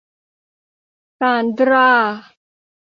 [1.19, 1.89] ซานดรา